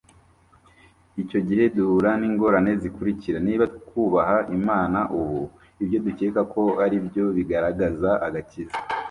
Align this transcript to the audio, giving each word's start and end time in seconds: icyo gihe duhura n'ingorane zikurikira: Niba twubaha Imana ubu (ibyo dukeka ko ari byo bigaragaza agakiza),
icyo 1.21 1.39
gihe 1.47 1.63
duhura 1.75 2.11
n'ingorane 2.21 2.71
zikurikira: 2.81 3.37
Niba 3.47 3.65
twubaha 3.77 4.37
Imana 4.57 4.99
ubu 5.19 5.41
(ibyo 5.83 5.97
dukeka 6.05 6.41
ko 6.53 6.61
ari 6.83 6.97
byo 7.07 7.23
bigaragaza 7.35 8.11
agakiza), 8.27 8.77